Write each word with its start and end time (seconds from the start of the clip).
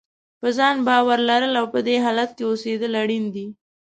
په 0.39 0.47
ځان 0.57 0.75
باور 0.87 1.19
لرل 1.29 1.53
او 1.61 1.65
په 1.73 1.79
دې 1.87 1.95
حالت 2.05 2.29
کې 2.37 2.43
اوسېدل 2.51 2.91
اړین 3.01 3.25
دي. 3.35 3.45